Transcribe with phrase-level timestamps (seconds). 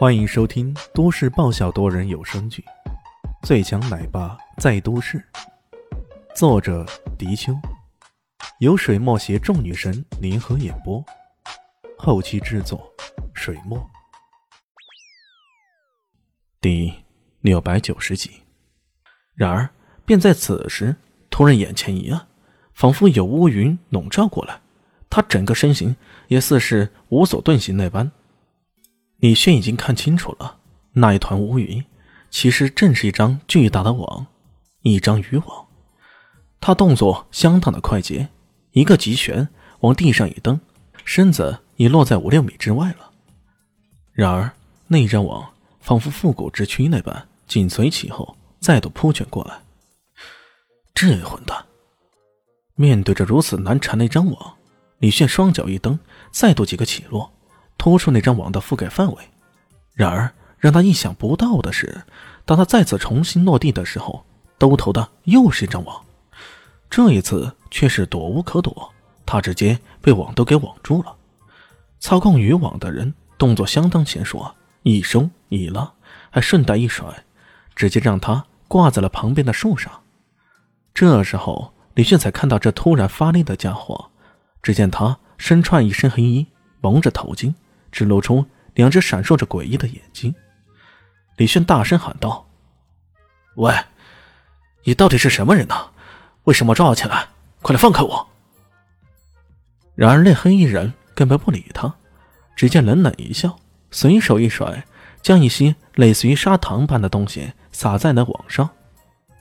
[0.00, 2.64] 欢迎收听都市爆笑多人有声剧
[3.46, 5.18] 《最强奶爸在都市》，
[6.34, 6.86] 作者：
[7.18, 7.52] 迪秋，
[8.60, 11.04] 由水墨携众女神联合演播，
[11.98, 12.90] 后期制作：
[13.34, 13.78] 水墨。
[16.62, 16.90] 第
[17.42, 18.30] 六百九十集。
[19.34, 19.68] 然而，
[20.06, 20.96] 便在此时，
[21.28, 22.26] 突然眼前一暗，
[22.72, 24.62] 仿佛有乌云笼罩过来，
[25.10, 25.94] 他整个身形
[26.28, 28.10] 也似是无所遁形那般。
[29.20, 30.56] 李炫已经看清楚了，
[30.92, 31.84] 那一团乌云
[32.30, 34.26] 其实正是一张巨大的网，
[34.82, 35.66] 一张渔网。
[36.58, 38.28] 他动作相当的快捷，
[38.72, 39.48] 一个急旋
[39.80, 40.58] 往地上一蹬，
[41.04, 43.10] 身子已落在五六米之外了。
[44.12, 44.50] 然而
[44.86, 49.60] 那张网仿佛复古之躯那般，紧随其后，再度扑卷过来。
[50.94, 51.66] 这混蛋！
[52.74, 54.54] 面对着如此难缠的一张网，
[54.98, 55.98] 李炫双脚一蹬，
[56.30, 57.30] 再度几个起落。
[57.80, 59.24] 突出那张网的覆盖范围，
[59.94, 62.02] 然而让他意想不到的是，
[62.44, 64.22] 当他再次重新落地的时候，
[64.58, 65.98] 兜头的又是一张网，
[66.90, 68.92] 这一次却是躲无可躲，
[69.24, 71.16] 他直接被网兜给网住了。
[72.00, 75.90] 操控渔网的人动作相当娴熟，一收一拉，
[76.28, 77.24] 还顺带一甩，
[77.74, 79.90] 直接让他挂在了旁边的树上。
[80.92, 84.10] 这时候，李炫才看到这突然发力的家伙，
[84.62, 86.46] 只见他身穿一身黑衣，
[86.82, 87.54] 蒙着头巾。
[87.90, 90.34] 只露出两只闪烁着诡异的眼睛，
[91.36, 92.48] 李炫大声喊道
[93.56, 93.74] ：“喂，
[94.84, 95.90] 你到底是什么人呢？
[96.44, 97.28] 为什么抓我起来？
[97.62, 98.28] 快来放开我！”
[99.94, 101.94] 然而那黑衣人根本不理他，
[102.56, 103.58] 只见冷冷一笑，
[103.90, 104.84] 随手一甩，
[105.20, 108.70] 将一些类似于砂糖般的东西撒在了网上。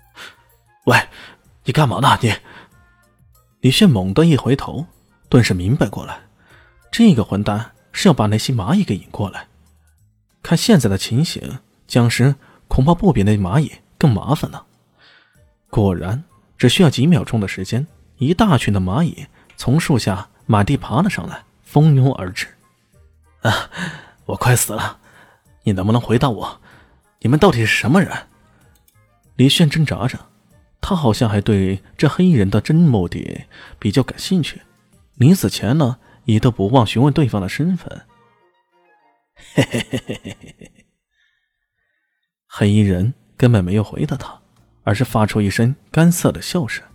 [0.86, 0.98] “喂，
[1.64, 2.18] 你干嘛呢？
[2.22, 2.34] 你！”
[3.62, 4.86] 李炫猛地一回头，
[5.30, 6.20] 顿时明白过来，
[6.92, 7.72] 这个混蛋。
[7.92, 9.48] 是要把那些蚂蚁给引过来。
[10.42, 12.36] 看现在的情形，僵尸
[12.68, 14.62] 恐怕不比那蚂蚁更麻烦呢。
[15.70, 16.24] 果然，
[16.58, 17.86] 只需要几秒钟的时间，
[18.18, 19.28] 一大群的蚂蚁
[19.58, 22.48] 从树下满地爬了上来，蜂拥而至。
[23.42, 23.70] 啊！
[24.26, 25.00] 我快死了！
[25.64, 26.62] 你能不能回答我，
[27.20, 28.12] 你们到底是什么人？
[29.36, 30.20] 李炫挣扎着，
[30.82, 33.46] 他好像还对这黑衣人的真目的
[33.78, 34.62] 比较感兴趣。
[35.16, 35.98] 临死前呢？
[36.30, 38.06] 你都不忘询问对方的身份。
[42.46, 44.40] 黑衣人根本没有回答他，
[44.84, 46.86] 而是发出一声干涩的笑声。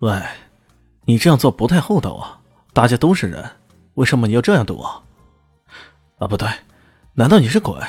[0.00, 0.20] 喂，
[1.04, 2.40] 你这样做不太厚道啊！
[2.72, 3.48] 大家都是人，
[3.94, 5.04] 为什么你要这样对我？
[6.18, 6.48] 啊，不对，
[7.14, 7.80] 难道你是鬼？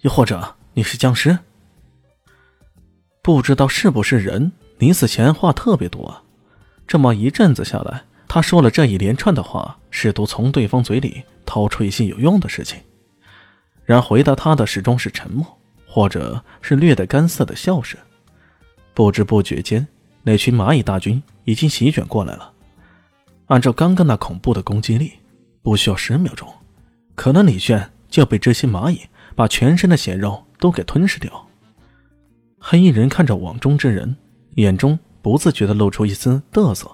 [0.00, 1.38] 又或者你是僵尸？
[3.22, 4.50] 不知道是不是人？
[4.78, 6.24] 临死前话特别多，
[6.86, 8.04] 这么一阵子下来。
[8.32, 12.78] 他说了这一连串的话，试图从对方嘴里掏出一些有用的事情，
[13.84, 15.44] 然回答他的始终是沉默，
[15.84, 17.98] 或者是略带干涩的笑声。
[18.94, 19.84] 不知不觉间，
[20.22, 22.52] 那群蚂蚁大军已经席卷过来了。
[23.46, 25.14] 按照刚刚那恐怖的攻击力，
[25.60, 26.48] 不需要十秒钟，
[27.16, 29.00] 可能李炫就要被这些蚂蚁
[29.34, 31.48] 把全身的血肉都给吞噬掉。
[32.60, 34.16] 黑衣人看着网中之人，
[34.54, 36.88] 眼中不自觉地露出一丝得瑟。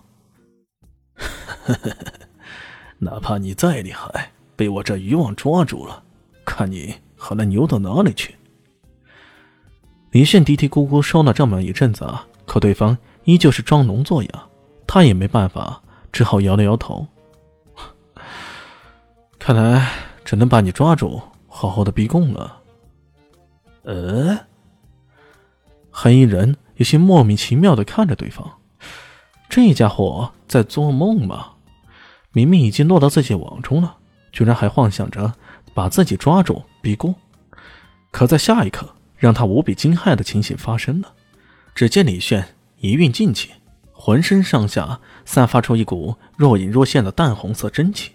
[1.67, 1.97] 呵呵呵，
[2.99, 6.03] 哪怕你再厉害，被我这渔网抓住了，
[6.45, 8.35] 看你还能牛到哪里去？
[10.11, 14.31] 李炫嘀嘀咕咕说了这么一阵子啊，可对方依旧是装聋作哑，
[14.87, 15.83] 他也没办法，
[16.13, 17.07] 只好摇了摇头。
[19.39, 19.91] 看来
[20.25, 22.63] 只能把你抓住，好好的逼供了。
[23.83, 24.39] 呃，
[25.91, 28.59] 黑衣人有些莫名其妙的看着对方，
[29.49, 31.56] 这家伙在做梦吗？
[32.37, 33.97] 明明已经落到自己网中了，
[34.31, 35.33] 居然还幻想着
[35.73, 37.15] 把自己抓住逼供。
[38.11, 41.15] 可在下一刻，让他无比惊骇的情形发生了。
[41.75, 42.47] 只见李炫
[42.77, 43.53] 一运劲气，
[43.91, 48.13] 浑身上下散发出一股若隐若现的淡红色真气。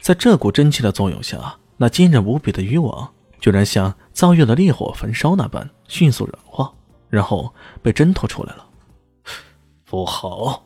[0.00, 6.72] 在这股真气的作用下，那坚韧无比的渔网居然像遭遇了烈火焚烧那般迅速软化，
[7.10, 7.52] 然后
[7.82, 8.64] 被挣脱出来了。
[9.84, 10.64] 不好！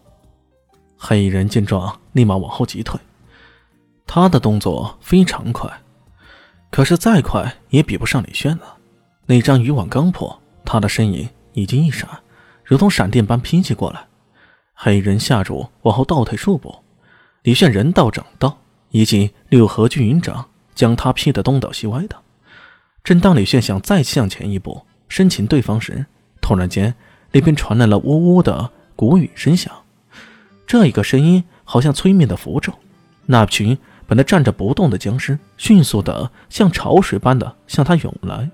[1.09, 2.99] 黑衣人见状，立马往后急退。
[4.09, 5.71] 他的动作非常快，
[6.69, 8.77] 可是再快也比不上李炫了。
[9.27, 12.09] 那张渔网刚破，他的身影已经一闪，
[12.65, 14.05] 如同闪电般劈击过来。
[14.75, 16.75] 黑衣人吓住，往后倒退数步。
[17.45, 18.59] 李炫人到掌到，
[18.91, 22.17] 以及六合聚云掌将他劈得东倒西歪的。
[23.05, 26.05] 正当李炫想再向前一步生擒对方时，
[26.43, 26.93] 突然间
[27.31, 29.73] 那边传来了呜呜的鼓雨声响。
[30.67, 32.73] 这一个声音好像催眠的符咒，
[33.27, 38.51] 那群本来站着不动的僵尸，迅速的像潮水般的向他涌来。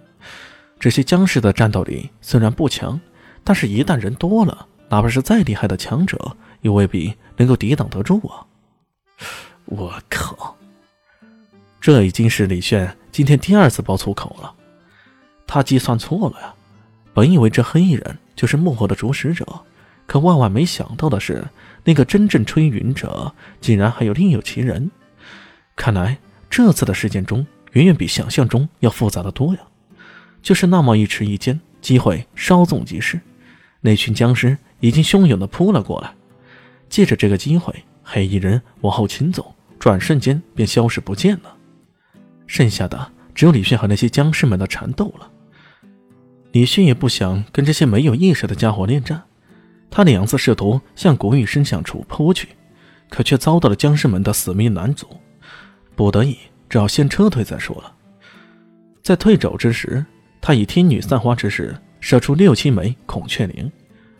[0.78, 3.00] 这些僵尸的战斗力虽然不强，
[3.42, 8.44] 但是一旦人多了，哪怕是再厉害的强者，也未必能够抵挡得住啊！
[9.64, 10.56] 我靠！
[11.80, 14.52] 这已经是李炫今天第二次爆粗口了。
[15.46, 16.54] 他计算错了呀！
[17.14, 19.46] 本以为这黑衣人就是幕后的主使者，
[20.12, 21.42] 可万万没想到的是，
[21.84, 24.90] 那个真正吹云者竟然还有另有其人。
[25.74, 26.18] 看来
[26.50, 29.60] 这次的事件中，远远比想象中要复杂的多呀！
[30.42, 33.18] 就是那么一迟一间，机会稍纵即逝，
[33.80, 36.12] 那群僵尸已经汹涌的扑了过来。
[36.90, 41.56] 借着这个机会，黑衣人往后倾走，转瞬间便消失不见了。
[42.46, 45.30] 剩下的只有李迅和那些僵尸们的缠斗了。
[46.50, 49.22] 李迅也不想跟这些没有意识的家伙恋战，
[49.94, 52.48] 他两次试图向古玉身向处扑去，
[53.10, 55.06] 可却遭到了僵尸们的死命拦阻，
[55.94, 56.38] 不得已
[56.70, 57.94] 只好先撤退再说了。
[59.02, 60.02] 在退走之时，
[60.40, 63.70] 他以天女散花之势射出六七枚孔雀翎，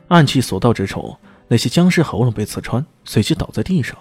[0.08, 1.16] 暗器所到之处，
[1.48, 3.96] 那些僵尸喉咙被刺穿，随即倒在地上。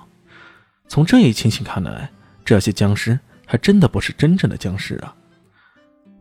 [0.90, 2.12] 从这一情形看来，
[2.44, 5.16] 这些僵尸还真的不是真正的僵尸啊！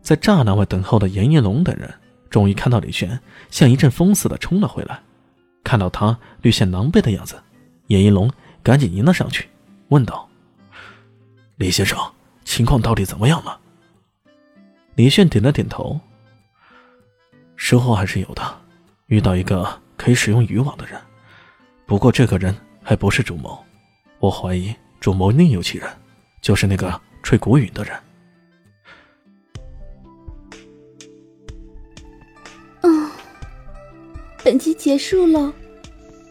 [0.01, 1.93] 在栅栏外等候的严银龙等人。
[2.29, 3.19] 终于看到李轩
[3.49, 5.01] 像一阵风似的冲了回来，
[5.71, 7.41] 看到他略显狼狈的样子，
[7.87, 8.29] 严一龙
[8.61, 9.47] 赶紧迎了上去，
[9.87, 10.27] 问道
[11.55, 11.97] ：“李先生，
[12.43, 13.57] 情况到底怎么样了？”
[14.95, 15.97] 李炫点了点头
[17.55, 18.43] ：“收获还是有的，
[19.05, 20.99] 遇到一个可以使用渔网的人，
[21.85, 22.53] 不过这个人
[22.83, 23.57] 还不是主谋，
[24.19, 25.89] 我怀疑主谋另有其人，
[26.41, 27.97] 就是那个吹古语的人。”
[34.43, 35.53] 本集结束喽，